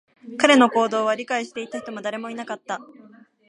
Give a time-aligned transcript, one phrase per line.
[0.39, 2.81] 彼の行動を理解していた人も誰もいなかった